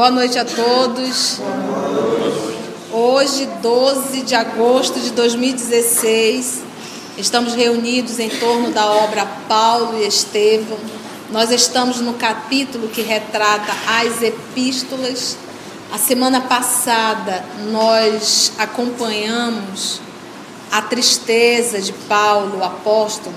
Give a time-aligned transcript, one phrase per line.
[0.00, 1.40] Boa noite a todos.
[2.90, 6.62] Hoje, 12 de agosto de 2016,
[7.18, 10.78] estamos reunidos em torno da obra Paulo e Estevão.
[11.30, 15.36] Nós estamos no capítulo que retrata as epístolas.
[15.92, 20.00] A semana passada nós acompanhamos
[20.72, 23.36] a tristeza de Paulo, apóstolo,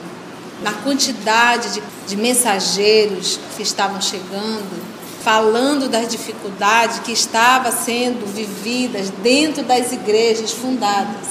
[0.61, 4.92] na quantidade de, de mensageiros que estavam chegando
[5.23, 11.27] falando das dificuldades que estavam sendo vividas dentro das igrejas fundadas.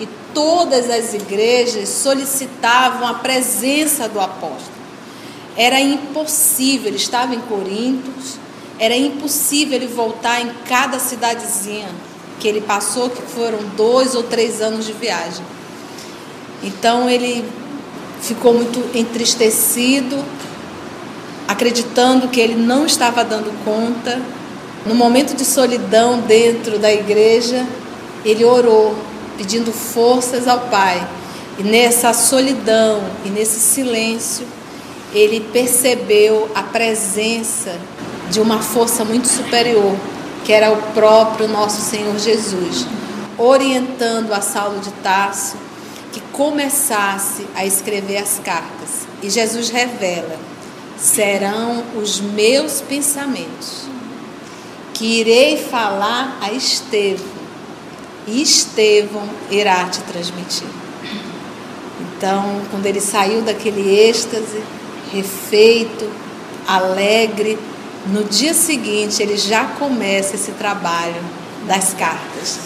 [0.00, 4.78] E todas as igrejas solicitavam a presença do apóstolo.
[5.56, 8.38] Era impossível, ele estava em Corintos,
[8.78, 11.88] era impossível ele voltar em cada cidadezinha
[12.38, 15.44] que ele passou, que foram dois ou três anos de viagem.
[16.62, 17.44] Então ele
[18.20, 20.24] ficou muito entristecido,
[21.48, 24.20] acreditando que ele não estava dando conta.
[24.84, 27.66] No momento de solidão dentro da igreja,
[28.24, 28.94] ele orou,
[29.38, 31.04] pedindo forças ao Pai.
[31.58, 34.46] E nessa solidão e nesse silêncio,
[35.12, 37.76] ele percebeu a presença
[38.30, 39.96] de uma força muito superior,
[40.44, 42.86] que era o próprio nosso Senhor Jesus,
[43.38, 45.56] orientando a Saulo de Tarso
[46.12, 49.06] que começasse a escrever as cartas.
[49.22, 50.36] E Jesus revela
[50.98, 53.84] serão os meus pensamentos,
[54.92, 57.38] que irei falar a Estevão,
[58.26, 60.68] e Estevão irá te transmitir.
[62.00, 64.60] Então, quando ele saiu daquele êxtase,
[65.12, 66.10] refeito,
[66.66, 67.58] alegre,
[68.06, 71.22] no dia seguinte ele já começa esse trabalho
[71.66, 72.58] das cartas.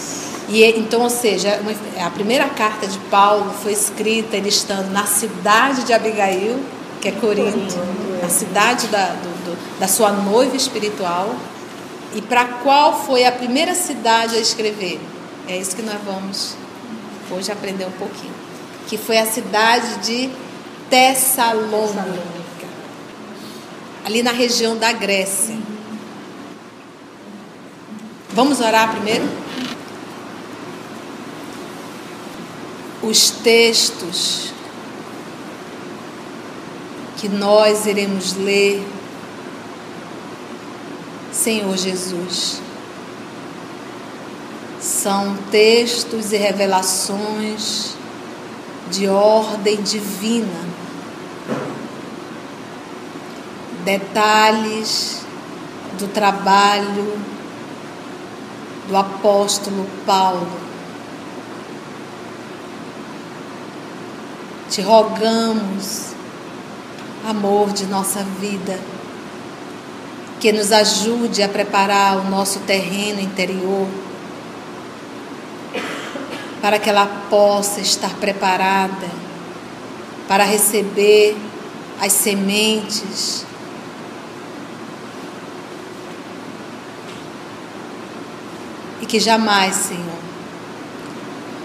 [0.49, 1.59] E então, ou seja,
[2.03, 6.59] a primeira carta de Paulo foi escrita ele estando na cidade de Abigail,
[6.99, 7.75] que é Corinto,
[8.29, 11.35] cidade da, do, do, da sua noiva espiritual.
[12.15, 14.99] E para qual foi a primeira cidade a escrever?
[15.47, 16.55] É isso que nós vamos
[17.31, 18.33] hoje aprender um pouquinho.
[18.87, 20.29] Que foi a cidade de
[20.89, 22.03] Tessalônica,
[24.05, 25.57] ali na região da Grécia.
[28.29, 29.27] Vamos orar primeiro?
[33.01, 34.52] Os textos
[37.23, 38.85] que nós iremos ler,
[41.31, 42.61] Senhor Jesus.
[44.77, 47.93] São textos e revelações
[48.91, 50.65] de ordem divina,
[53.85, 55.21] detalhes
[55.97, 57.17] do trabalho
[58.89, 60.59] do apóstolo Paulo.
[64.69, 66.12] Te rogamos
[67.25, 68.79] amor de nossa vida,
[70.39, 73.87] que nos ajude a preparar o nosso terreno interior,
[76.61, 79.09] para que ela possa estar preparada
[80.27, 81.35] para receber
[81.99, 83.45] as sementes
[89.01, 90.19] e que jamais, Senhor,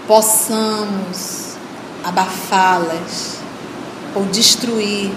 [0.07, 1.55] possamos
[2.03, 3.37] abafá-las
[4.15, 5.11] ou destruir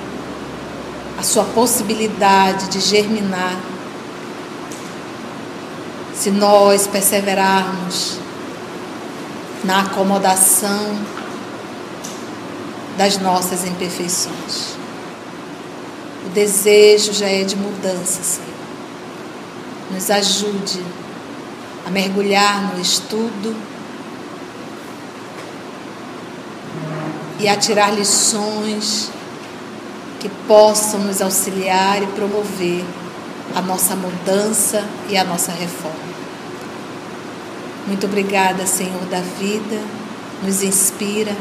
[1.18, 3.58] a sua possibilidade de germinar,
[6.14, 8.18] se nós perseverarmos
[9.64, 10.96] na acomodação
[12.96, 14.76] das nossas imperfeições.
[16.26, 18.48] O desejo já é de mudança, Senhor.
[19.90, 20.82] Nos ajude
[21.86, 23.54] a mergulhar no estudo
[27.40, 29.10] e a tirar lições
[30.22, 32.84] que possam nos auxiliar e promover
[33.56, 36.12] a nossa mudança e a nossa reforma.
[37.88, 39.80] Muito obrigada, Senhor da vida,
[40.44, 41.36] nos inspira.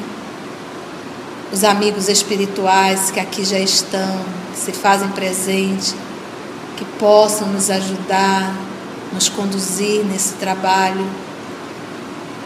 [1.54, 4.20] Os amigos espirituais que aqui já estão,
[4.52, 5.94] que se fazem presente,
[6.76, 8.52] que possam nos ajudar,
[9.14, 11.06] nos conduzir nesse trabalho.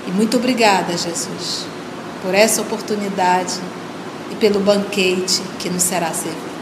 [0.06, 1.66] E muito obrigada, Jesus,
[2.22, 3.58] por essa oportunidade
[4.31, 6.56] e pelo banquete que nos será servido.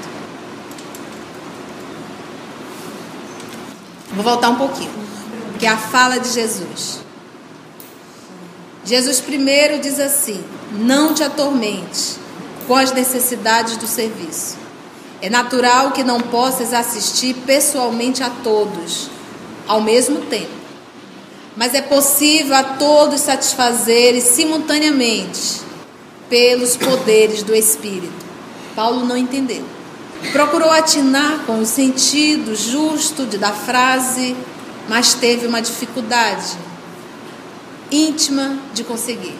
[4.14, 4.94] Vou voltar um pouquinho,
[5.58, 7.00] que é a fala de Jesus.
[8.86, 12.18] Jesus primeiro diz assim: Não te atormente
[12.68, 14.58] com as necessidades do serviço.
[15.22, 19.10] É natural que não possas assistir pessoalmente a todos
[19.68, 20.52] ao mesmo tempo,
[21.56, 25.62] mas é possível a todos satisfazer simultaneamente
[26.34, 28.26] pelos poderes do Espírito.
[28.76, 29.64] Paulo não entendeu.
[30.32, 34.36] Procurou atinar com o sentido justo da frase
[34.88, 36.58] mas teve uma dificuldade
[37.92, 39.36] íntima de conseguir.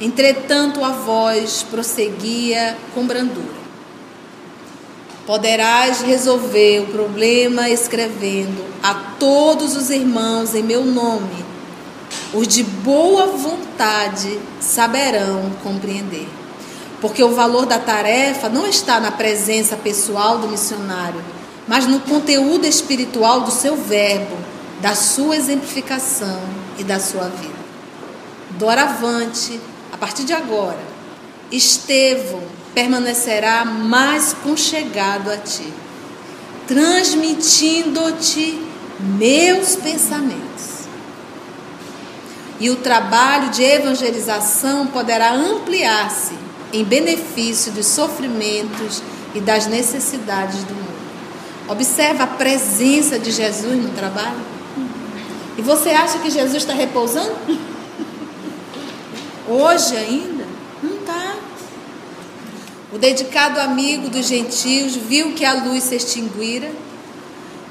[0.00, 3.62] Entretanto, a voz prosseguia com brandura.
[5.26, 11.51] Poderás resolver o problema escrevendo a todos os irmãos em meu nome.
[12.34, 16.28] Os de boa vontade saberão compreender.
[17.00, 21.22] Porque o valor da tarefa não está na presença pessoal do missionário,
[21.68, 24.36] mas no conteúdo espiritual do seu verbo,
[24.80, 26.40] da sua exemplificação
[26.78, 27.62] e da sua vida.
[28.58, 29.60] Doravante,
[29.92, 30.80] a partir de agora,
[31.50, 32.42] Estevão
[32.74, 35.70] permanecerá mais conchegado a ti,
[36.66, 38.58] transmitindo-te
[38.98, 40.71] meus pensamentos.
[42.62, 46.32] E o trabalho de evangelização poderá ampliar-se
[46.72, 49.02] em benefício dos sofrimentos
[49.34, 51.02] e das necessidades do mundo.
[51.68, 54.40] Observa a presença de Jesus no trabalho.
[55.58, 57.34] E você acha que Jesus está repousando?
[59.50, 60.46] Hoje ainda?
[60.80, 61.34] Não está.
[62.92, 66.70] O dedicado amigo dos gentios viu que a luz se extinguira,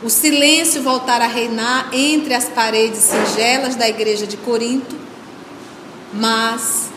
[0.03, 4.95] o silêncio voltara a reinar entre as paredes singelas da igreja de Corinto,
[6.13, 6.89] mas,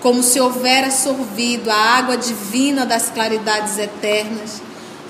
[0.00, 4.60] como se houvera sorvido a água divina das claridades eternas,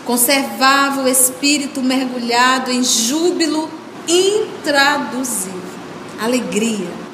[0.05, 3.69] conservava o espírito mergulhado em júbilo
[4.07, 5.61] intraduzível,
[6.21, 7.09] alegria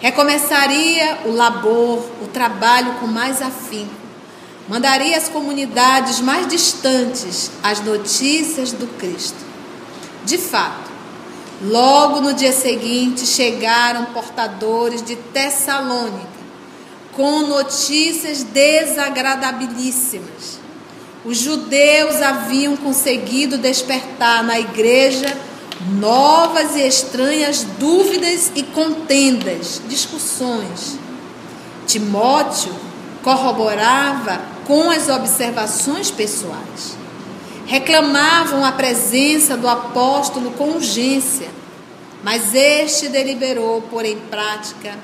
[0.00, 3.92] Recomeçaria o labor, o trabalho com mais afinco.
[4.70, 9.44] Mandaria às comunidades mais distantes as notícias do Cristo.
[10.24, 10.88] De fato,
[11.60, 16.38] logo no dia seguinte chegaram portadores de Tessalônica
[17.14, 20.60] com notícias desagradabilíssimas.
[21.24, 25.36] Os judeus haviam conseguido despertar na igreja
[25.98, 30.96] novas e estranhas dúvidas e contendas, discussões.
[31.88, 32.89] Timóteo
[33.22, 36.96] corroborava com as observações pessoais.
[37.66, 41.48] Reclamavam a presença do apóstolo com urgência,
[42.22, 44.98] mas este deliberou pôr em prática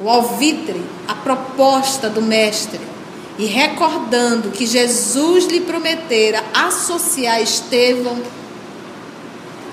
[0.00, 2.80] o alvitre, a proposta do mestre,
[3.38, 8.22] e recordando que Jesus lhe prometera associar Estevão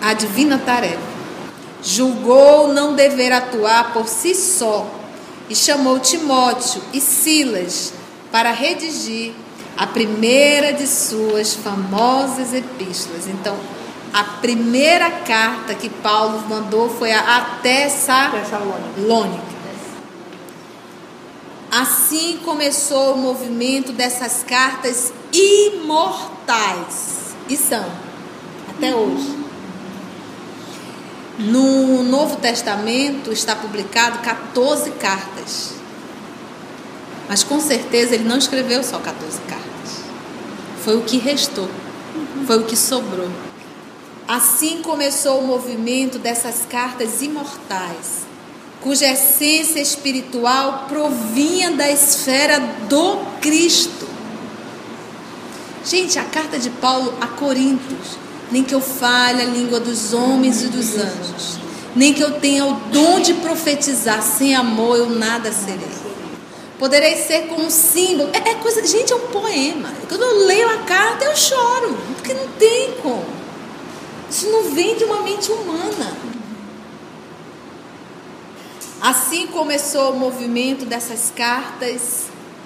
[0.01, 1.13] a divina tarefa.
[1.81, 5.02] Julgou não dever atuar por si só
[5.50, 7.94] e chamou Timóteo e Silas
[8.31, 9.34] para redigir
[9.78, 13.28] a primeira de suas famosas epístolas.
[13.28, 13.57] Então,
[14.13, 19.54] a primeira carta que Paulo mandou foi a Tessalônica.
[21.72, 27.34] Assim começou o movimento dessas cartas imortais.
[27.50, 27.86] E são,
[28.69, 29.43] até hoje.
[31.44, 35.73] No Novo Testamento está publicado 14 cartas.
[37.28, 40.04] Mas com certeza ele não escreveu só 14 cartas.
[40.85, 41.69] Foi o que restou.
[42.47, 43.30] Foi o que sobrou.
[44.26, 48.21] Assim começou o movimento dessas cartas imortais,
[48.80, 52.57] cuja essência espiritual provinha da esfera
[52.88, 54.07] do Cristo.
[55.83, 58.22] Gente, a carta de Paulo a Coríntios
[58.54, 61.57] nem que eu fale a língua dos homens e dos anjos,
[61.95, 66.04] nem que eu tenha o dom de profetizar, sem amor eu nada serei.
[66.78, 68.30] Poderei ser como um símbolo.
[68.31, 69.92] É, é coisa, gente, é um poema.
[70.07, 73.26] Quando eu leio a carta, eu choro, porque não tem como.
[74.30, 76.16] Isso não vem de uma mente humana.
[79.02, 82.26] Assim começou o movimento dessas cartas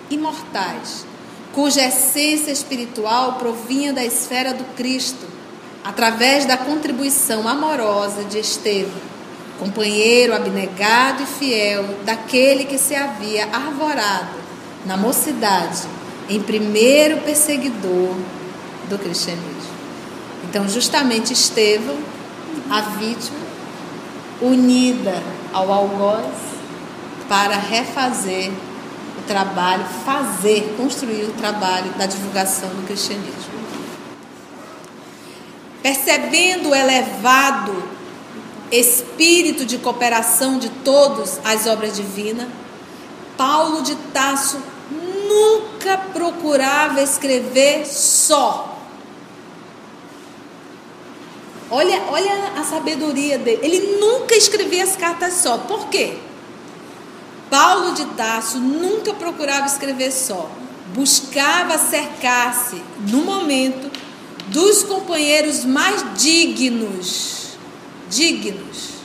[0.09, 1.05] imortais,
[1.53, 5.36] cuja essência espiritual provinha da esfera do Cristo
[5.87, 9.01] através da contribuição amorosa de Estevão,
[9.57, 14.35] companheiro abnegado e fiel daquele que se havia arvorado
[14.85, 15.83] na mocidade
[16.27, 18.17] em primeiro perseguidor
[18.89, 19.77] do cristianismo.
[20.43, 21.97] Então, justamente Estevão,
[22.69, 23.39] a vítima,
[24.41, 26.35] unida ao algoz
[27.29, 28.51] para refazer
[29.17, 33.56] o trabalho, fazer, construir o trabalho da divulgação do cristianismo
[35.87, 37.81] percebendo o elevado
[38.69, 42.49] espírito de cooperação de todos às obras divinas,
[43.37, 48.77] Paulo de Tasso nunca procurava escrever só.
[51.71, 53.59] Olha, olha a sabedoria dele.
[53.63, 55.57] Ele nunca escrevia as cartas só.
[55.57, 56.17] Por quê?
[57.49, 60.49] Paulo de Tasso nunca procurava escrever só.
[60.93, 63.89] Buscava cercar-se, no momento,
[64.51, 67.37] dos companheiros mais dignos
[68.09, 68.97] dignos.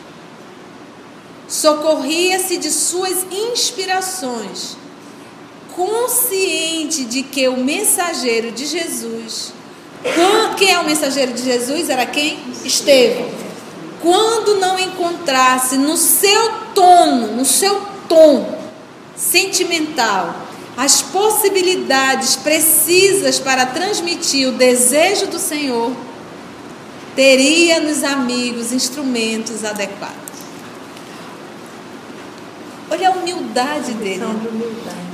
[1.49, 4.77] Socorria-se de suas inspirações,
[5.75, 9.53] consciente de que o mensageiro de Jesus,
[10.57, 11.91] quem é o mensageiro de Jesus?
[11.91, 12.39] Era quem?
[12.65, 13.31] Estevão.
[14.01, 18.59] Quando não encontrasse no seu tono, no seu tom
[19.15, 20.35] sentimental,
[20.77, 25.93] as possibilidades precisas para transmitir o desejo do Senhor,
[27.15, 30.17] teria nos amigos instrumentos adequados.
[32.91, 34.23] Olha a humildade dele.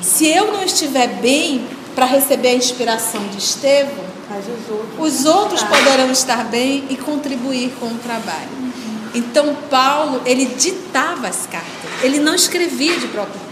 [0.00, 4.05] Se eu não estiver bem para receber a inspiração de Estevão,
[4.99, 8.49] os outros poderão estar bem e contribuir com o trabalho.
[9.15, 13.48] Então Paulo, ele ditava as cartas, ele não escrevia de próprio.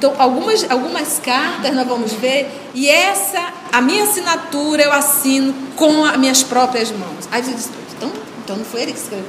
[0.00, 6.02] Então, algumas, algumas cartas nós vamos ver, e essa, a minha assinatura eu assino com
[6.06, 7.28] as minhas próprias mãos.
[7.30, 8.10] Aí você diz, então,
[8.42, 9.26] então não foi ele que escreveu.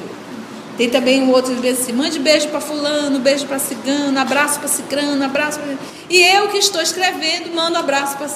[0.78, 4.60] Tem também um outro que diz assim: mande beijo para fulano, beijo para cigano, abraço
[4.60, 5.74] para cicrano, abraço pra...
[6.10, 8.30] E eu que estou escrevendo, mando abraço para.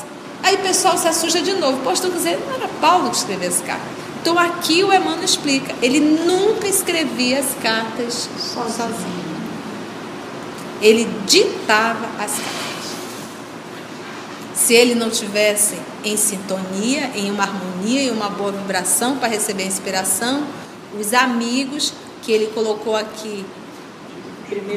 [0.44, 1.78] Aí o pessoal se assusta de novo.
[1.86, 3.86] Poxa, estou dizendo, não era Paulo que escreveu esse carta.
[4.22, 9.25] Então aqui o Emmanuel explica: ele nunca escrevia as cartas sozinho.
[10.82, 12.66] Ele ditava as cartas.
[14.54, 19.64] Se ele não tivesse em sintonia, em uma harmonia e uma boa vibração para receber
[19.64, 20.46] a inspiração,
[21.00, 23.46] os amigos que ele colocou aqui,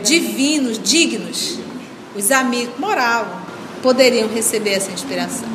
[0.03, 1.59] divinos, dignos,
[2.17, 3.41] os amigos, moral,
[3.83, 5.49] poderiam receber essa inspiração.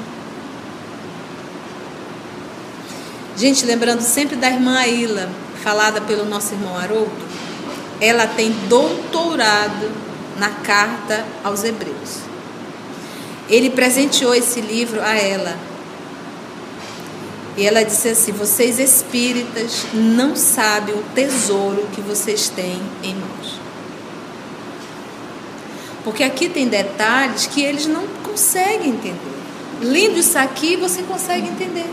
[3.35, 5.29] Gente, lembrando sempre da irmã Aila,
[5.63, 7.11] falada pelo nosso irmão Haroldo,
[7.99, 9.91] ela tem doutorado
[10.37, 12.19] na carta aos Hebreus.
[13.49, 15.55] Ele presenteou esse livro a ela.
[17.55, 23.59] E ela disse assim: Vocês espíritas não sabem o tesouro que vocês têm em mãos.
[26.03, 29.33] Porque aqui tem detalhes que eles não conseguem entender.
[29.81, 31.89] Lindo isso aqui, você consegue entender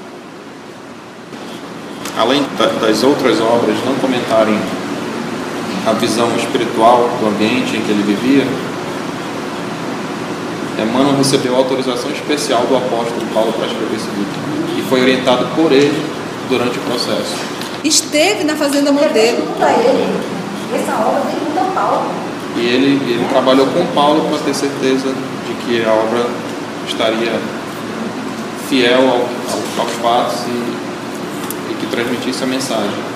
[2.20, 2.44] além
[2.80, 4.58] das outras obras não comentarem
[5.86, 8.46] a visão espiritual do ambiente em que ele vivia,
[10.82, 15.72] Emmanuel recebeu autorização especial do apóstolo Paulo para escrever esse livro e foi orientado por
[15.72, 16.02] ele
[16.48, 17.34] durante o processo.
[17.84, 19.42] Esteve na Fazenda Modelo.
[20.74, 21.40] Essa obra
[21.74, 22.10] Paulo.
[22.56, 25.08] E ele, ele trabalhou com Paulo para ter certeza
[25.46, 26.26] de que a obra
[26.86, 27.32] estaria
[28.68, 30.40] fiel ao, ao, aos fatos
[31.70, 33.09] e que transmitisse a mensagem.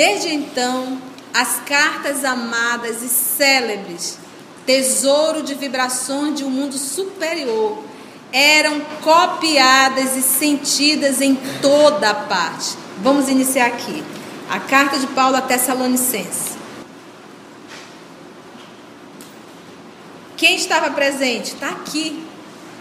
[0.00, 0.98] Desde então,
[1.34, 4.16] as cartas amadas e célebres,
[4.64, 7.84] tesouro de vibrações de um mundo superior,
[8.32, 12.78] eram copiadas e sentidas em toda a parte.
[13.02, 14.02] Vamos iniciar aqui.
[14.48, 16.56] A carta de Paulo a Tessalonicenses.
[20.34, 21.52] Quem estava presente?
[21.52, 22.26] Está aqui.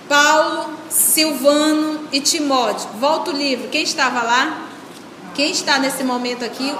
[0.07, 2.88] Paulo, Silvano e Timóteo.
[2.97, 3.67] Volta o livro.
[3.67, 4.67] Quem estava lá?
[5.35, 6.73] Quem está nesse momento aqui?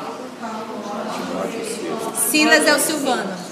[2.20, 3.50] Silas é o Silvano.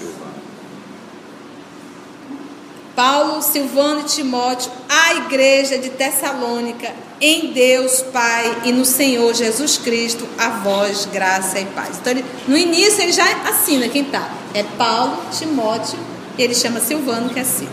[2.94, 9.78] Paulo, Silvano e Timóteo, a igreja de Tessalônica, em Deus Pai e no Senhor Jesus
[9.78, 11.98] Cristo, a vós graça e paz.
[12.00, 14.28] Então, ele, no início ele já assina quem está.
[14.52, 15.96] É Paulo, Timóteo,
[16.36, 17.70] ele chama Silvano que assina.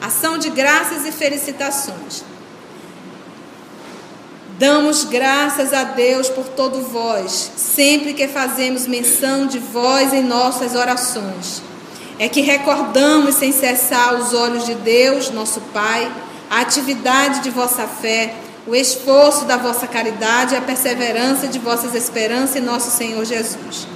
[0.00, 2.24] Ação de graças e felicitações.
[4.56, 10.76] Damos graças a Deus por todo vós, sempre que fazemos menção de vós em nossas
[10.76, 11.60] orações.
[12.20, 16.08] É que recordamos sem cessar os olhos de Deus, nosso Pai,
[16.48, 18.32] a atividade de vossa fé,
[18.64, 23.88] o esforço da vossa caridade e a perseverança de vossas esperanças em nosso Senhor Jesus.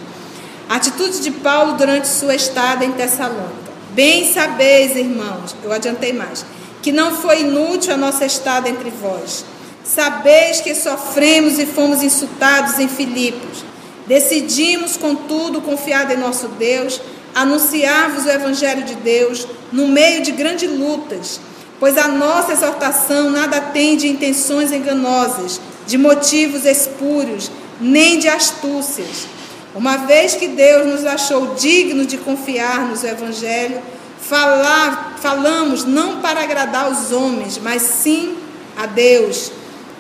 [0.69, 3.69] A atitude de Paulo durante sua estada em Tessalônica.
[3.93, 6.45] Bem sabeis, irmãos, eu adiantei mais,
[6.83, 9.45] que não foi inútil a nossa estada entre vós.
[9.89, 13.65] Sabeis que sofremos e fomos insultados em Filipos.
[14.07, 17.01] Decidimos, contudo, confiado em nosso Deus,
[17.35, 21.41] anunciar-vos o Evangelho de Deus no meio de grandes lutas,
[21.81, 29.27] pois a nossa exortação nada tem de intenções enganosas, de motivos espúrios, nem de astúcias
[29.75, 33.81] uma vez que Deus nos achou dignos de confiar-nos o Evangelho,
[34.21, 38.37] falar, falamos não para agradar os homens, mas sim
[38.77, 39.53] a Deus,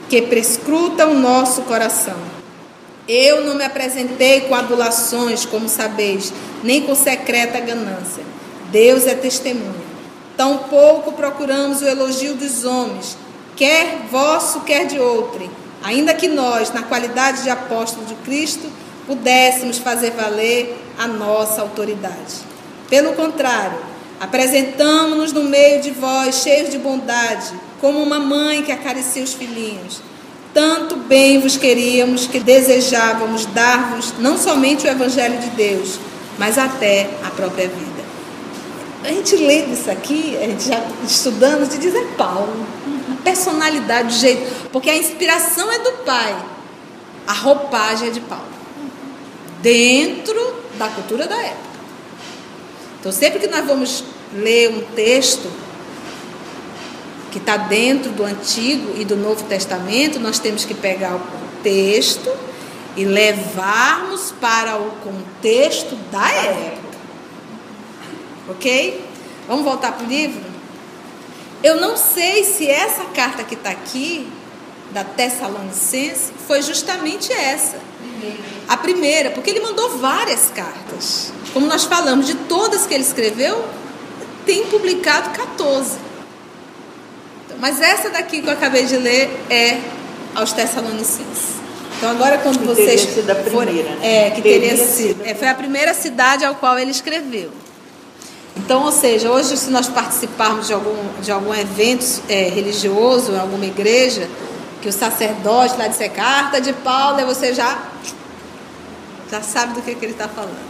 [0.09, 2.17] que prescruta o nosso coração.
[3.07, 8.23] Eu não me apresentei com adulações, como sabeis, nem com secreta ganância.
[8.71, 9.88] Deus é testemunha.
[10.37, 13.17] Tampouco procuramos o elogio dos homens,
[13.57, 15.50] quer vosso, quer de outrem
[15.83, 18.71] ainda que nós, na qualidade de apóstolo de Cristo,
[19.07, 22.43] pudéssemos fazer valer a nossa autoridade.
[22.88, 23.79] Pelo contrário,
[24.21, 30.01] apresentamos-nos no meio de vós, cheios de bondade, como uma mãe que acaricia os filhinhos.
[30.53, 35.99] Tanto bem vos queríamos que desejávamos dar-vos não somente o Evangelho de Deus,
[36.39, 37.99] mas até a própria vida.
[39.05, 42.67] A gente lê isso aqui, a gente já estudando, te diz é Paulo.
[43.13, 44.69] A personalidade, o jeito.
[44.73, 46.37] Porque a inspiração é do pai,
[47.27, 48.45] a roupagem é de Paulo.
[49.63, 51.69] Dentro da cultura da época.
[53.01, 54.03] Então, sempre que nós vamos
[54.35, 55.49] ler um texto
[57.31, 62.31] que está dentro do Antigo e do Novo Testamento, nós temos que pegar o contexto
[62.97, 66.99] e levarmos para o contexto da época.
[68.49, 69.05] Ok?
[69.47, 70.43] Vamos voltar para o livro?
[71.63, 74.29] Eu não sei se essa carta que está aqui,
[74.91, 77.79] da Tessalonicense, foi justamente essa.
[78.67, 81.33] A primeira, porque ele mandou várias cartas.
[81.53, 83.65] Como nós falamos, de todas que ele escreveu,
[84.47, 86.08] tem publicado 14.
[87.61, 89.81] Mas essa daqui que eu acabei de ler é
[90.35, 91.59] aos Tessalonicenses.
[91.97, 94.27] Então agora quando que vocês teria sido a primeira, né?
[94.27, 97.50] é que teria, Teria sido, é, foi a primeira cidade ao qual ele escreveu.
[98.57, 103.38] Então, ou seja, hoje se nós participarmos de algum, de algum evento é, religioso, em
[103.38, 104.29] alguma igreja,
[104.83, 107.79] que o sacerdote lá disser carta de Paulo, você já,
[109.31, 110.69] já sabe do que, que ele está falando.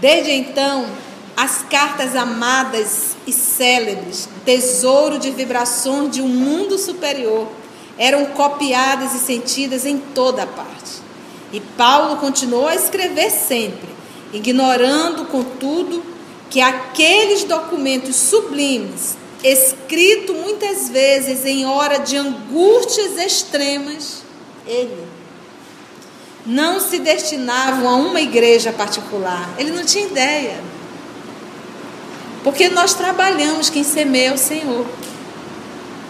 [0.00, 0.86] Desde então,
[1.36, 7.48] as cartas amadas e célebres, tesouro de vibrações de um mundo superior,
[7.96, 11.00] eram copiadas e sentidas em toda parte.
[11.52, 13.88] E Paulo continuou a escrever sempre,
[14.32, 16.02] ignorando, contudo,
[16.48, 24.22] que aqueles documentos sublimes, escritos muitas vezes em hora de angústias extremas,
[24.66, 25.04] ele
[26.46, 29.54] não se destinavam a uma igreja particular.
[29.58, 30.69] Ele não tinha ideia.
[32.42, 34.86] Porque nós trabalhamos quem semeia é o Senhor.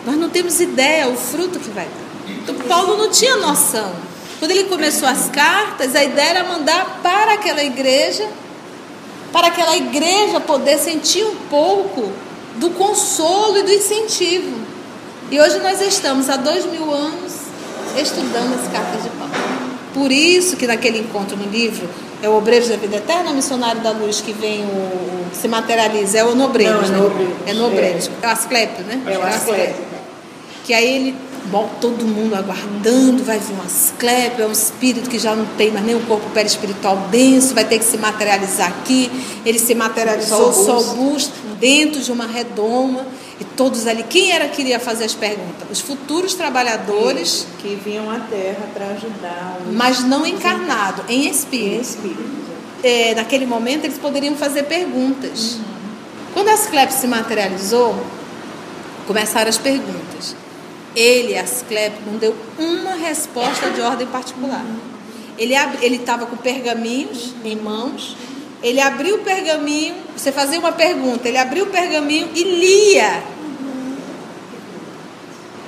[0.06, 2.32] Nós não temos ideia o fruto que vai dar.
[2.42, 3.92] Então, Paulo não tinha noção.
[4.38, 8.26] Quando ele começou as cartas, a ideia era mandar para aquela igreja,
[9.32, 12.10] para aquela igreja poder sentir um pouco
[12.56, 14.56] do consolo e do incentivo.
[15.30, 17.32] E hoje nós estamos há dois mil anos
[17.96, 19.32] estudando as cartas de Paulo.
[19.92, 21.88] Por isso que naquele encontro no livro
[22.22, 26.18] é o Obreiros da Vida Eterna, o Missionário da Luz que vem o se materializa,
[26.18, 27.08] é o Nobreiros, Não, é né?
[27.08, 27.36] Nobreiros.
[27.46, 28.10] É Nobreiros.
[28.22, 29.02] É o Asclepio, né?
[29.06, 29.84] É o Asclepio.
[30.64, 35.18] Que aí ele bom, todo mundo aguardando, vai vir um asclepio, é um espírito que
[35.18, 39.10] já não tem mais nem um corpo perispiritual denso, vai ter que se materializar aqui.
[39.44, 43.06] Ele se materializou Só o busto, dentro de uma redoma,
[43.40, 44.02] e todos ali.
[44.02, 45.66] Quem era que iria fazer as perguntas?
[45.70, 51.30] Os futuros trabalhadores, que vinham à Terra para ajudar os mas não encarnado, em em
[51.30, 51.80] espírito.
[51.80, 52.40] espírito.
[52.82, 55.58] É, naquele momento eles poderiam fazer perguntas.
[56.32, 57.94] Quando Asclepio se materializou,
[59.06, 60.36] começaram as perguntas.
[60.94, 64.64] Ele, Asclepio, não deu uma resposta de ordem particular.
[65.38, 68.16] Ele ab- ele estava com pergaminhos em mãos.
[68.62, 73.22] Ele abriu o pergaminho, você fazia uma pergunta, ele abriu o pergaminho e lia.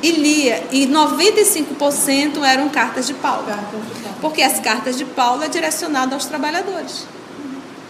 [0.02, 0.64] E lia.
[0.70, 3.46] E 95% eram cartas de Paulo.
[3.46, 4.18] Cartas de Paulo.
[4.20, 7.06] Porque as cartas de Paulo é direcionado aos trabalhadores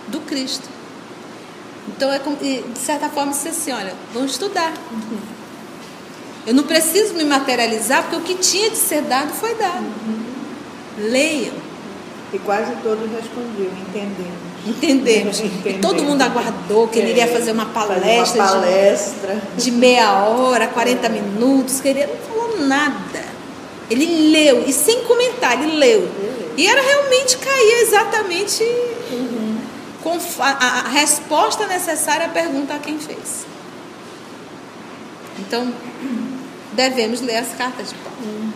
[0.09, 0.69] do Cristo.
[1.89, 4.73] Então é de certa forma disse assim, olha, vamos estudar.
[6.47, 9.85] Eu não preciso me materializar porque o que tinha de ser dado foi dado.
[10.99, 11.55] Leiam,
[12.33, 13.73] E quase todos respondiam,
[14.67, 15.41] entendemos.
[15.41, 15.79] entendemos.
[15.79, 19.43] E todo mundo aguardou que ele iria fazer uma palestra, uma de- palestra.
[19.57, 23.25] de meia hora, 40 minutos, que ele não falou nada.
[23.91, 26.09] Ele leu, e sem comentar, ele leu.
[26.57, 28.65] E era realmente caía exatamente
[30.03, 33.47] com fa- a, a resposta necessária à pergunta a quem fez.
[35.39, 35.73] Então,
[36.73, 38.52] devemos ler as cartas de Paulo.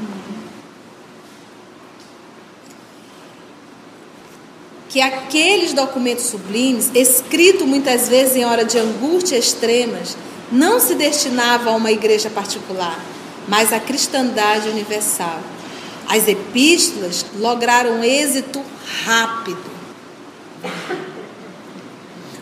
[4.96, 10.16] Que aqueles documentos sublimes, escritos muitas vezes em hora de angústia extremas,
[10.50, 12.98] não se destinavam a uma igreja particular,
[13.46, 15.38] mas à cristandade universal.
[16.08, 18.62] As epístolas lograram êxito
[19.04, 19.70] rápido.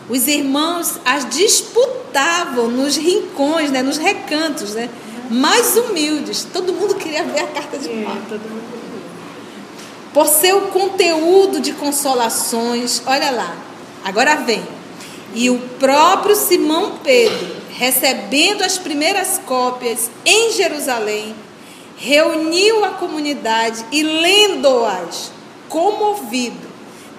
[0.07, 4.89] Os irmãos as disputavam nos rincões, né, nos recantos, né,
[5.29, 6.47] mais humildes.
[6.53, 8.84] Todo mundo queria ver a carta de É, Paulo todo mundo
[10.15, 13.03] por seu conteúdo de consolações.
[13.05, 13.55] Olha lá,
[14.03, 14.65] agora vem.
[15.33, 21.35] E o próprio Simão Pedro recebendo as primeiras cópias em Jerusalém,
[21.97, 25.31] reuniu a comunidade e, lendo-as,
[25.67, 26.67] comovido,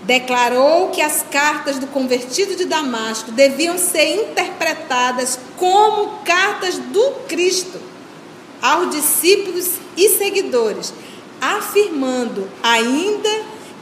[0.04, 7.78] declarou que as cartas do convertido de Damasco deviam ser interpretadas como cartas do Cristo
[8.62, 10.94] aos discípulos e seguidores,
[11.40, 13.28] afirmando ainda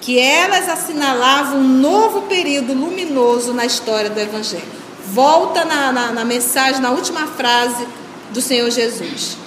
[0.01, 4.85] que elas assinalavam um novo período luminoso na história do Evangelho.
[5.07, 7.87] Volta na, na, na mensagem, na última frase
[8.31, 9.39] do Senhor Jesus.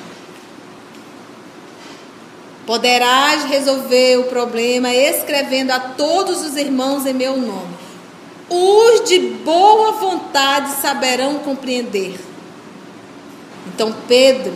[2.65, 7.77] Poderás resolver o problema escrevendo a todos os irmãos em meu nome.
[8.49, 12.19] Os de boa vontade saberão compreender.
[13.67, 14.53] Então Pedro,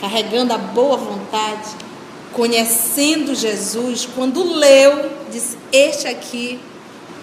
[0.00, 1.70] carregando a boa vontade,
[2.36, 6.60] conhecendo Jesus, quando leu, disse: Este aqui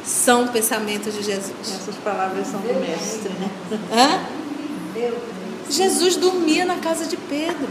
[0.03, 1.53] são pensamentos de Jesus.
[1.61, 3.51] Essas palavras são do mestre, né?
[3.93, 4.25] Hã?
[5.69, 7.69] Jesus dormia na casa de Pedro.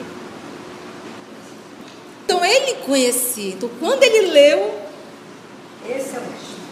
[2.24, 3.54] Então ele conhecia.
[3.54, 4.80] Então quando ele leu,
[5.88, 6.00] é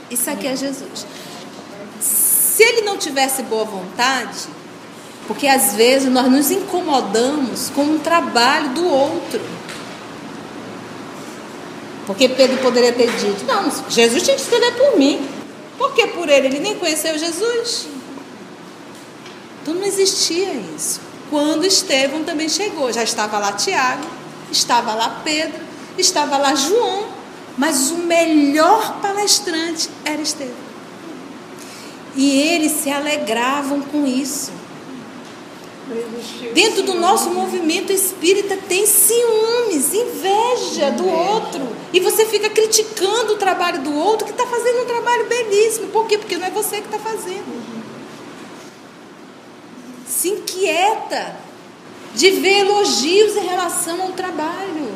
[0.08, 1.04] isso aqui é Jesus.
[2.00, 4.48] Se ele não tivesse boa vontade,
[5.26, 9.59] porque às vezes nós nos incomodamos com o trabalho do outro.
[12.10, 15.24] Porque Pedro poderia ter dito: Não, Jesus tinha que escrever por mim.
[15.78, 16.48] Por que por ele?
[16.48, 17.86] Ele nem conheceu Jesus.
[19.62, 21.00] Então não existia isso.
[21.30, 24.08] Quando Estevão também chegou, já estava lá Tiago,
[24.50, 25.60] estava lá Pedro,
[25.96, 27.06] estava lá João,
[27.56, 30.56] mas o melhor palestrante era Estevão.
[32.16, 34.50] E eles se alegravam com isso.
[36.54, 41.68] Dentro do nosso movimento espírita tem ciúmes, inveja do outro.
[41.92, 45.88] E você fica criticando o trabalho do outro que está fazendo um trabalho belíssimo.
[45.88, 46.18] Por quê?
[46.18, 47.60] Porque não é você que está fazendo.
[50.06, 51.36] Se inquieta
[52.14, 54.92] de ver elogios em relação ao trabalho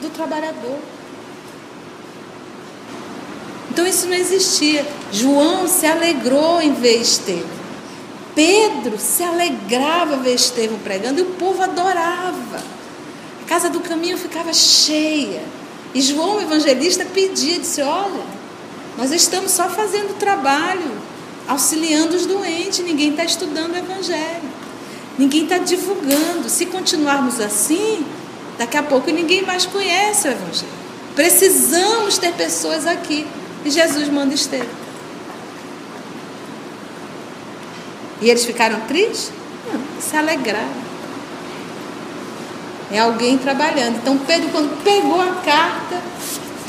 [0.00, 0.78] do trabalhador.
[3.70, 4.86] Então isso não existia.
[5.12, 7.59] João se alegrou em ver Estevão.
[8.34, 12.62] Pedro se alegrava ver Estevão pregando e o povo adorava.
[13.42, 15.42] A casa do caminho ficava cheia.
[15.92, 18.24] E João, o evangelista, pedia, disse: Olha,
[18.96, 20.98] nós estamos só fazendo trabalho,
[21.48, 24.48] auxiliando os doentes, ninguém está estudando o evangelho,
[25.18, 26.48] ninguém está divulgando.
[26.48, 28.04] Se continuarmos assim,
[28.56, 30.80] daqui a pouco ninguém mais conhece o evangelho.
[31.14, 33.26] Precisamos ter pessoas aqui.
[33.64, 34.89] E Jesus manda Estevão.
[38.20, 39.32] E eles ficaram tristes?
[39.72, 40.80] Não, se alegraram.
[42.92, 43.96] É alguém trabalhando.
[43.96, 46.00] Então Pedro, quando pegou a carta,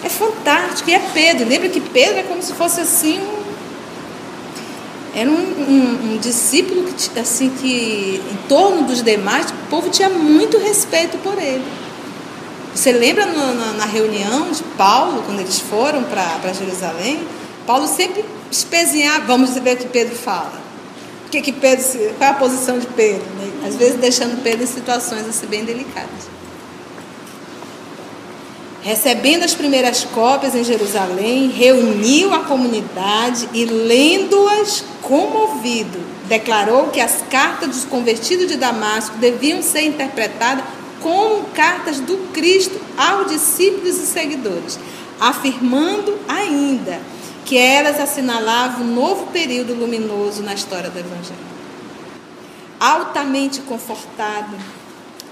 [0.04, 0.90] é fantástico.
[0.90, 1.48] E é Pedro.
[1.48, 3.42] Lembra que Pedro é como se fosse assim um.
[5.14, 10.10] Era um, um, um discípulo que, assim, que, em torno dos demais, o povo tinha
[10.10, 11.66] muito respeito por ele.
[12.74, 17.28] Você lembra no- na, na reunião de Paulo, quando eles foram para Jerusalém?
[17.68, 20.54] Paulo sempre espezinhava, vamos ver o que Pedro fala.
[21.32, 21.86] Que, que Pedro,
[22.18, 23.24] qual é a posição de Pedro?
[23.40, 23.68] né?
[23.68, 26.30] Às vezes deixando Pedro em situações assim bem delicadas.
[28.82, 37.24] Recebendo as primeiras cópias em Jerusalém, reuniu a comunidade e, lendo-as comovido, declarou que as
[37.30, 40.66] cartas dos convertidos de Damasco deviam ser interpretadas
[41.00, 44.80] como cartas do Cristo aos discípulos e seguidores,
[45.20, 47.00] afirmando ainda
[47.52, 51.36] que elas assinalavam um novo período luminoso na história do Evangelho.
[52.80, 54.56] Altamente confortado,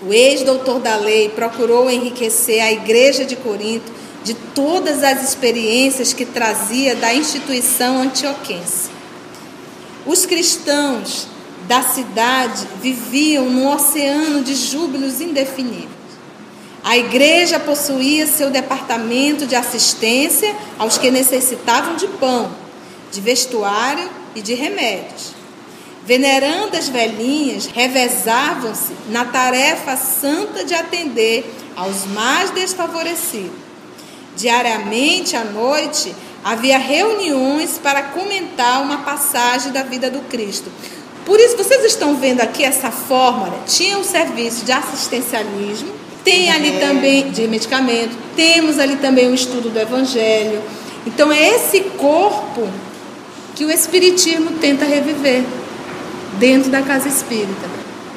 [0.06, 3.90] o ex-doutor da lei procurou enriquecer a igreja de Corinto
[4.22, 8.90] de todas as experiências que trazia da instituição antioquense.
[10.06, 11.26] Os cristãos
[11.70, 15.99] da cidade viviam num oceano de júbilos indefiníveis.
[16.84, 22.52] A igreja possuía seu departamento de assistência aos que necessitavam de pão,
[23.12, 25.34] de vestuário e de remédios.
[26.06, 33.52] Venerandas velhinhas revezavam-se na tarefa santa de atender aos mais desfavorecidos.
[34.36, 40.72] Diariamente à noite havia reuniões para comentar uma passagem da vida do Cristo.
[41.26, 43.64] Por isso, vocês estão vendo aqui essa fórmula.
[43.68, 45.94] Tinha um serviço de assistencialismo,
[46.30, 50.62] tem ali também de medicamento, temos ali também o estudo do Evangelho.
[51.08, 52.70] Então, é esse corpo
[53.56, 55.44] que o Espiritismo tenta reviver
[56.38, 57.68] dentro da casa espírita.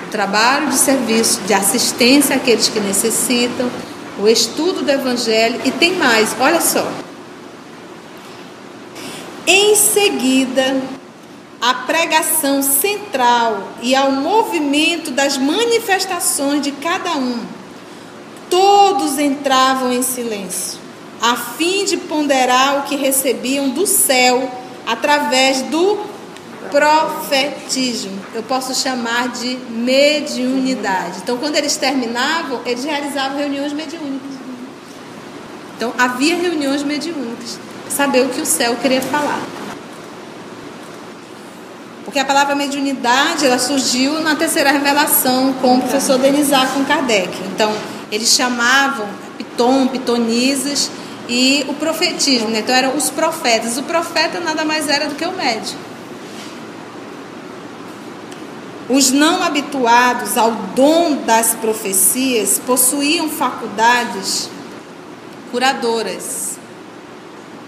[0.07, 3.71] O trabalho de serviço, de assistência àqueles que necessitam,
[4.21, 6.87] o estudo do Evangelho e tem mais, olha só.
[9.47, 10.83] Em seguida,
[11.63, 17.62] à pregação central e ao movimento das manifestações de cada um,
[18.53, 20.79] todos entravam em silêncio,
[21.23, 24.47] a fim de ponderar o que recebiam do céu
[24.87, 25.99] através do
[26.71, 28.13] profetismo.
[28.35, 31.21] Eu posso chamar de mediunidade.
[31.23, 34.33] Então, quando eles terminavam, eles realizavam reuniões mediúnicas.
[35.75, 39.41] Então, havia reuniões mediúnicas, saber o que o céu queria falar.
[42.05, 47.31] Porque a palavra mediunidade, ela surgiu na terceira revelação com o professor Denizar com Kardec.
[47.55, 47.75] Então,
[48.13, 50.91] eles chamavam piton, pitonisas
[51.27, 52.59] e o profetismo, né?
[52.59, 53.79] então eram os profetas.
[53.79, 55.79] O profeta nada mais era do que o médium.
[58.91, 64.51] Os não habituados ao dom das profecias possuíam faculdades
[65.51, 66.59] curadoras,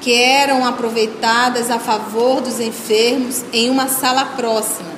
[0.03, 4.93] que eram aproveitadas a favor dos enfermos em uma sala próxima.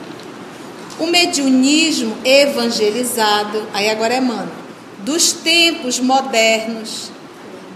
[0.99, 4.66] O mediunismo evangelizado, aí agora é mano,
[5.07, 7.13] dos tempos modernos,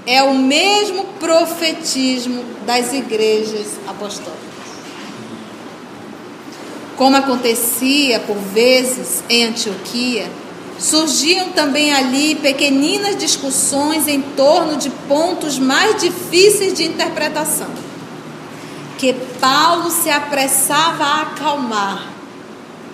[0.05, 4.41] é o mesmo profetismo das igrejas apostólicas.
[6.97, 10.29] Como acontecia por vezes em Antioquia,
[10.77, 17.71] surgiam também ali pequeninas discussões em torno de pontos mais difíceis de interpretação,
[18.99, 22.20] que Paulo se apressava a acalmar,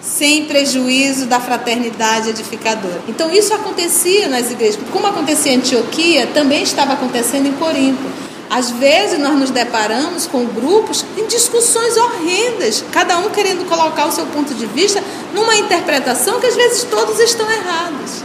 [0.06, 3.02] sem prejuízo da fraternidade edificadora.
[3.08, 8.04] Então isso acontecia nas igrejas, como acontecia em Antioquia, também estava acontecendo em Corinto.
[8.48, 14.12] Às vezes nós nos deparamos com grupos em discussões horrendas, cada um querendo colocar o
[14.12, 15.02] seu ponto de vista
[15.34, 18.22] numa interpretação que às vezes todos estão errados.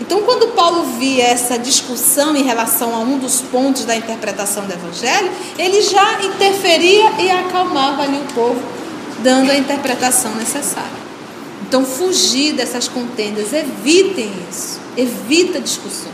[0.00, 4.72] Então, quando Paulo via essa discussão em relação a um dos pontos da interpretação do
[4.72, 8.60] Evangelho, ele já interferia e acalmava ali o povo,
[9.22, 10.99] dando a interpretação necessária.
[11.70, 16.10] Então, fugir dessas contendas, evitem isso, evita discussões.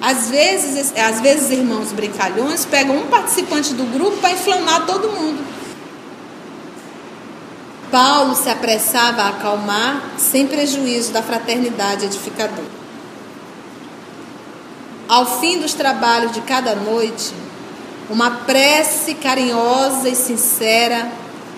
[0.00, 5.44] Às vezes, às vezes, irmãos brincalhões pegam um participante do grupo para inflamar todo mundo.
[7.90, 12.82] Paulo se apressava a acalmar sem prejuízo da fraternidade edificadora.
[15.06, 17.34] Ao fim dos trabalhos de cada noite,
[18.08, 21.12] uma prece carinhosa e sincera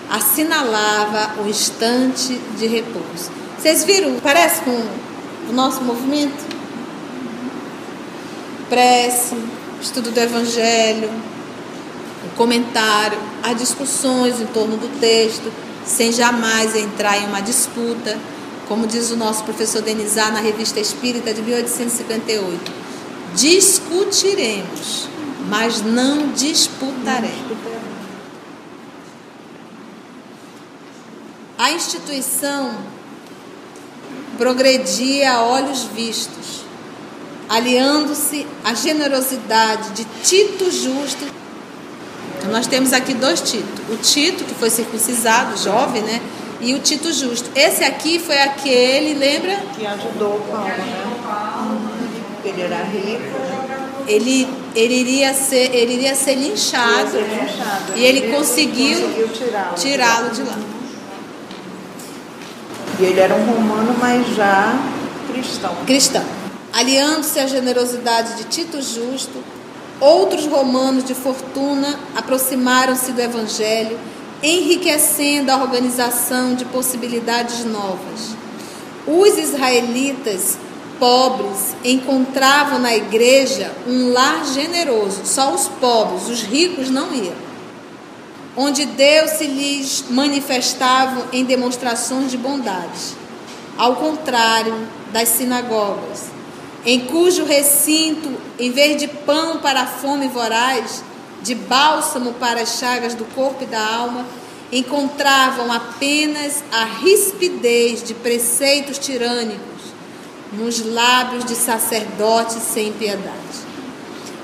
[0.09, 3.31] assinalava o instante de repouso.
[3.57, 4.15] Vocês viram?
[4.21, 4.83] Parece com
[5.49, 6.55] o nosso movimento?
[8.69, 9.35] prece,
[9.81, 11.09] estudo do Evangelho,
[12.23, 15.51] o comentário, as discussões em torno do texto,
[15.85, 18.17] sem jamais entrar em uma disputa,
[18.67, 22.71] como diz o nosso professor Denizar na Revista Espírita de 1858.
[23.35, 25.07] Discutiremos,
[25.47, 27.64] mas não disputaremos.
[31.57, 32.75] A instituição
[34.37, 36.65] progredia a olhos vistos
[37.49, 41.25] aliando-se à generosidade de Tito Justo.
[42.37, 43.81] Então, nós temos aqui dois Tito.
[43.89, 46.21] O Tito, que foi circuncisado, jovem, né?
[46.61, 47.49] E o Tito Justo.
[47.55, 49.57] Esse aqui foi aquele, lembra?
[49.77, 51.05] Que ajudou Paulo, né?
[52.43, 53.45] Ele era rico.
[54.07, 57.11] Ele, ele, iria ser, ele iria ser linchado.
[57.11, 57.93] Ser linchado.
[57.95, 60.74] E ele, ele conseguiu, conseguiu tirá-lo tirá de lá.
[62.99, 64.73] E ele era um romano, mas já
[65.31, 65.75] cristão.
[65.85, 66.23] Cristão
[66.75, 69.41] aliando-se à generosidade de Tito Justo,
[70.01, 73.97] outros romanos de fortuna aproximaram-se do Evangelho,
[74.43, 78.35] enriquecendo a organização de possibilidades novas.
[79.07, 80.57] Os israelitas
[80.99, 87.44] pobres encontravam na igreja um lar generoso, só os pobres, os ricos não iam.
[88.57, 93.15] Onde Deus se lhes manifestava em demonstrações de bondade,
[93.77, 96.29] ao contrário das sinagogas,
[96.85, 101.03] em cujo recinto, em vez de pão para a fome voraz,
[101.41, 104.25] de bálsamo para as chagas do corpo e da alma,
[104.71, 109.75] encontravam apenas a rispidez de preceitos tirânicos
[110.53, 113.64] nos lábios de sacerdotes sem piedade.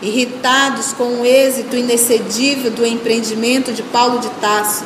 [0.01, 4.83] Irritados com o êxito inexcedível do empreendimento de Paulo de Tasso,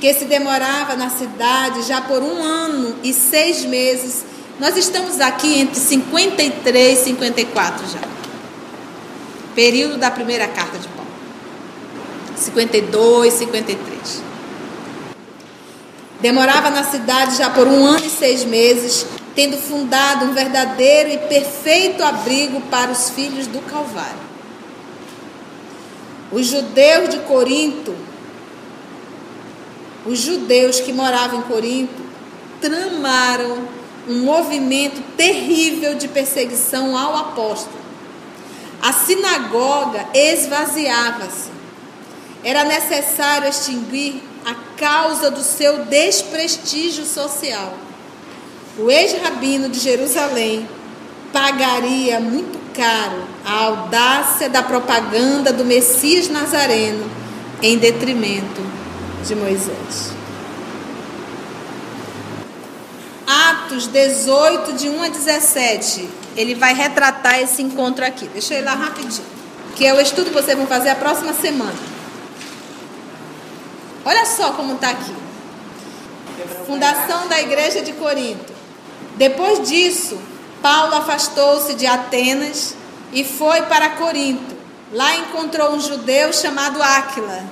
[0.00, 4.24] que se demorava na cidade já por um ano e seis meses
[4.62, 8.00] nós estamos aqui entre 53 e 54 já.
[9.56, 11.10] Período da primeira carta de Paulo.
[12.36, 14.22] 52, 53.
[16.20, 21.18] Demorava na cidade já por um ano e seis meses, tendo fundado um verdadeiro e
[21.18, 24.31] perfeito abrigo para os filhos do Calvário.
[26.32, 27.94] Os judeus de Corinto
[30.04, 32.02] os judeus que moravam em Corinto
[32.60, 33.68] tramaram
[34.08, 37.80] um movimento terrível de perseguição ao apóstolo.
[38.80, 41.50] A sinagoga esvaziava-se.
[42.42, 47.74] Era necessário extinguir a causa do seu desprestígio social.
[48.76, 50.68] O ex-rabino de Jerusalém
[51.32, 57.10] pagaria muito caro a audácia da propaganda do Messias Nazareno
[57.62, 58.60] em detrimento
[59.24, 60.12] de Moisés.
[63.26, 68.28] Atos 18, de 1 a 17, ele vai retratar esse encontro aqui.
[68.28, 69.26] Deixa eu ir lá rapidinho.
[69.74, 71.74] Que é o estudo que vocês vão fazer a próxima semana.
[74.04, 75.14] Olha só como está aqui.
[76.66, 78.52] Fundação da igreja de Corinto.
[79.16, 80.18] Depois disso,
[80.62, 82.74] Paulo afastou-se de Atenas
[83.12, 84.56] e foi para Corinto.
[84.92, 87.44] Lá encontrou um judeu chamado Áquila,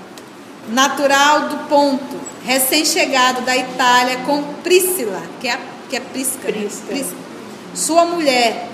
[0.68, 6.52] natural do Ponto, recém-chegado da Itália com Priscila, que é, que é Prisca, né?
[6.52, 6.86] Prisca.
[6.86, 7.16] Prisca,
[7.74, 8.68] sua mulher,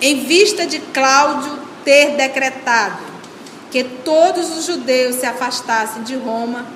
[0.00, 2.98] em vista de Cláudio ter decretado
[3.70, 6.66] que todos os judeus se afastassem de Roma,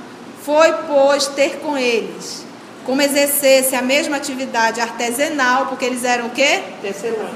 [0.43, 2.45] foi, pois, ter com eles,
[2.85, 6.63] como exercesse a mesma atividade artesanal, porque eles eram o quê?
[6.83, 7.31] Tecelã.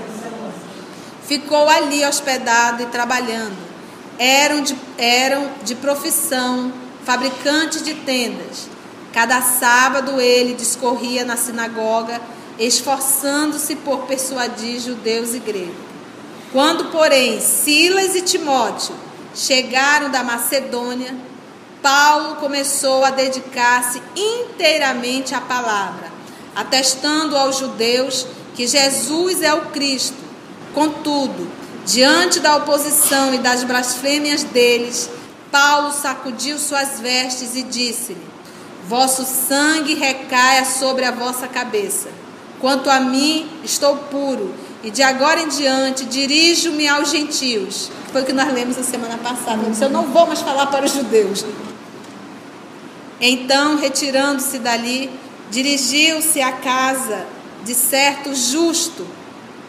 [1.26, 3.56] Ficou ali hospedado e trabalhando.
[4.18, 6.72] Eram de, eram de profissão
[7.04, 8.68] fabricantes de tendas.
[9.12, 12.20] Cada sábado ele discorria na sinagoga,
[12.58, 15.74] esforçando-se por persuadir judeus e gregos.
[16.52, 18.94] Quando, porém, Silas e Timóteo
[19.34, 21.14] chegaram da Macedônia,
[21.84, 26.10] Paulo começou a dedicar-se inteiramente à palavra,
[26.56, 30.16] atestando aos judeus que Jesus é o Cristo.
[30.72, 31.46] Contudo,
[31.84, 35.10] diante da oposição e das blasfêmias deles,
[35.52, 38.26] Paulo sacudiu suas vestes e disse-lhe:
[38.88, 42.08] Vosso sangue recaia sobre a vossa cabeça.
[42.62, 47.90] Quanto a mim, estou puro, e de agora em diante dirijo-me aos gentios.
[48.10, 49.60] Foi o que nós lemos a semana passada.
[49.60, 51.44] Ele disse, Eu não vou mais falar para os judeus.
[53.26, 55.10] Então, retirando-se dali,
[55.50, 57.24] dirigiu-se à casa
[57.64, 59.06] de certo justo,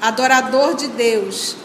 [0.01, 1.55] adorador de Deus.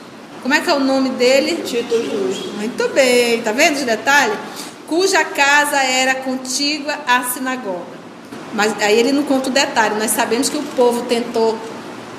[0.40, 1.64] Como é que é o nome dele?
[1.64, 2.48] Tito Justo.
[2.56, 4.38] Muito bem, tá vendo os detalhes?
[4.86, 7.98] Cuja casa era contígua à sinagoga.
[8.54, 9.96] Mas aí ele não conta o detalhe.
[9.96, 11.58] Nós sabemos que o povo tentou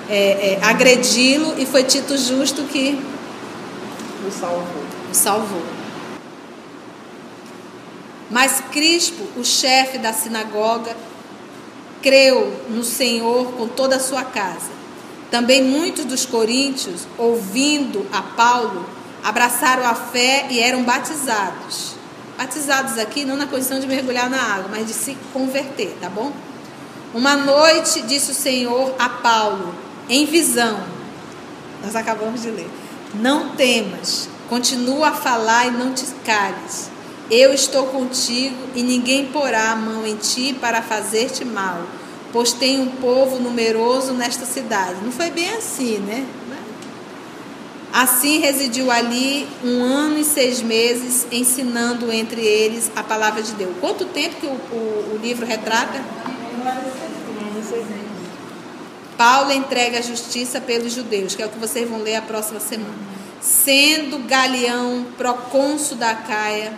[0.10, 3.02] é, é, agredi-lo e foi Tito Justo que
[4.28, 4.84] O salvou.
[5.10, 5.81] o salvou.
[8.32, 10.96] Mas Crispo, o chefe da sinagoga,
[12.02, 14.72] creu no Senhor com toda a sua casa.
[15.30, 18.86] Também muitos dos coríntios, ouvindo a Paulo,
[19.24, 21.96] abraçaram a fé e eram batizados.
[22.38, 26.32] Batizados aqui não na condição de mergulhar na água, mas de se converter, tá bom?
[27.14, 29.76] Uma noite disse o Senhor a Paulo,
[30.08, 30.82] em visão.
[31.84, 32.70] Nós acabamos de ler.
[33.14, 36.91] Não temas, continua a falar e não te cales.
[37.32, 41.82] Eu estou contigo e ninguém porá a mão em ti para fazer-te mal,
[42.34, 44.98] pois tem um povo numeroso nesta cidade.
[45.02, 46.28] Não foi bem assim, né?
[47.94, 53.76] Assim residiu ali um ano e seis meses, ensinando entre eles a palavra de Deus.
[53.80, 56.04] Quanto tempo que o, o, o livro retrata?
[59.18, 62.60] Paulo entrega a justiça pelos judeus, que é o que vocês vão ler a próxima
[62.60, 62.94] semana.
[63.40, 66.74] Sendo Galeão procônsul da Caia,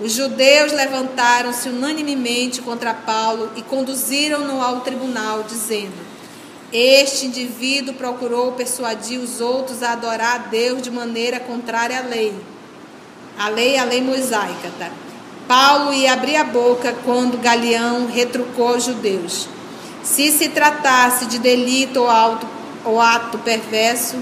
[0.00, 5.96] os judeus levantaram-se unanimemente contra Paulo e conduziram-no ao tribunal, dizendo:
[6.72, 12.32] Este indivíduo procurou persuadir os outros a adorar a Deus de maneira contrária à lei.
[13.36, 14.90] A lei é a lei mosaica, tá?
[15.48, 19.48] Paulo ia abrir a boca quando Galeão retrucou aos judeus.
[20.04, 22.46] Se se tratasse de delito ou, auto,
[22.84, 24.16] ou ato perverso,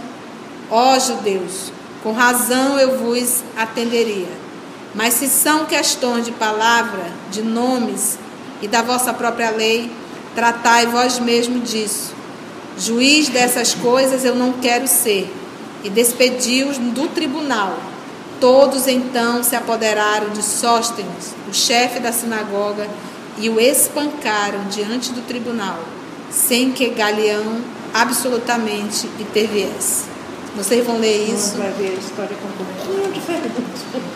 [0.71, 1.71] ó judeus,
[2.03, 4.46] com razão eu vos atenderia.
[4.97, 8.19] Mas se são questões de palavra, de nomes
[8.63, 9.93] e da vossa própria lei,
[10.35, 12.15] tratai vós mesmo disso.
[12.79, 15.31] Juiz dessas coisas eu não quero ser.
[15.85, 17.79] E despediu-os do tribunal.
[18.41, 22.89] Todos então se apoderaram de Sóstenes, o chefe da sinagoga,
[23.39, 25.79] e o espancaram diante do tribunal,
[26.31, 27.61] sem que Galeão
[27.93, 30.16] absolutamente interviesse.
[30.57, 31.57] Vocês vão ler isso.
[31.59, 33.53] Vai ver a história com um pouquinho diferente.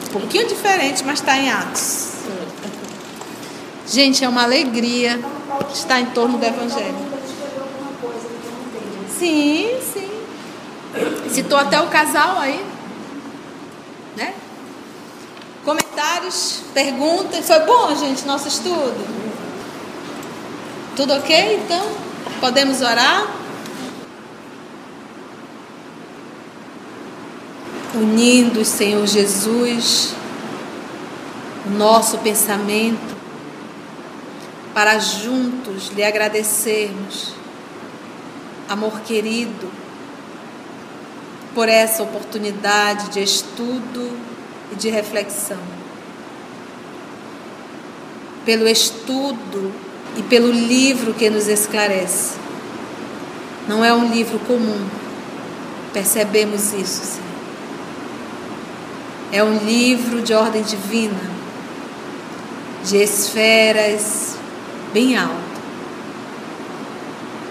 [0.07, 2.09] Um pouquinho diferente, mas está em Atos.
[3.87, 5.21] Gente, é uma alegria
[5.75, 6.95] estar em torno do Evangelho.
[9.19, 10.09] Sim, sim.
[11.29, 12.65] Citou até o casal aí.
[14.17, 14.33] Né?
[15.65, 17.47] Comentários, perguntas.
[17.47, 19.07] Foi bom, gente, nosso estudo?
[20.97, 21.61] Tudo ok?
[21.65, 21.85] Então,
[22.41, 23.40] podemos orar?
[27.93, 30.15] Unindo, Senhor Jesus,
[31.67, 33.17] o nosso pensamento,
[34.73, 37.35] para juntos lhe agradecermos,
[38.69, 39.69] amor querido,
[41.53, 44.17] por essa oportunidade de estudo
[44.71, 45.59] e de reflexão.
[48.45, 49.73] Pelo estudo
[50.17, 52.39] e pelo livro que nos esclarece.
[53.67, 54.89] Não é um livro comum,
[55.93, 57.30] percebemos isso, Senhor.
[59.33, 61.21] É um livro de ordem divina,
[62.85, 64.37] de esferas
[64.93, 65.61] bem alto,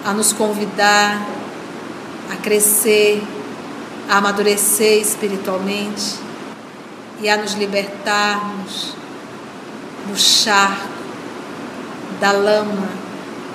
[0.06, 1.26] a nos convidar
[2.32, 3.24] a crescer,
[4.08, 6.16] a amadurecer espiritualmente
[7.22, 8.94] e a nos libertarmos
[10.08, 10.90] do charco,
[12.20, 12.88] da lama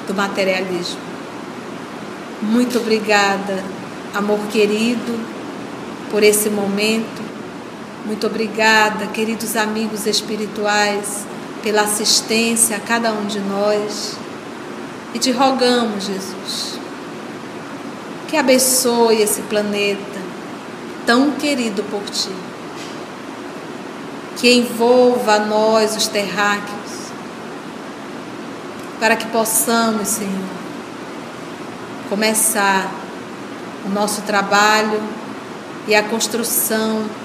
[0.06, 1.00] do materialismo.
[2.42, 3.62] Muito obrigada,
[4.12, 5.18] amor querido,
[6.10, 7.23] por esse momento.
[8.04, 11.24] Muito obrigada, queridos amigos espirituais
[11.62, 14.18] pela assistência a cada um de nós.
[15.14, 16.78] E te rogamos, Jesus,
[18.28, 20.20] que abençoe esse planeta
[21.06, 22.28] tão querido por ti.
[24.36, 27.08] Que envolva nós, os terráqueos,
[29.00, 30.50] para que possamos, Senhor,
[32.10, 32.92] começar
[33.86, 35.02] o nosso trabalho
[35.88, 37.23] e a construção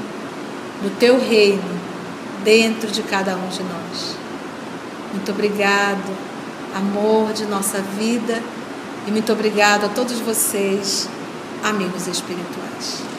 [0.82, 1.80] do teu reino
[2.43, 4.15] dentro de cada um de nós.
[5.13, 6.15] Muito obrigado,
[6.75, 8.41] amor de nossa vida,
[9.07, 11.09] e muito obrigado a todos vocês,
[11.63, 13.18] amigos espirituais.